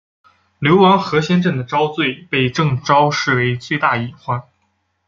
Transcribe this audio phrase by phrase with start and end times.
[0.57, 4.41] 流亡河仙镇的昭最被郑昭视为最大隐患。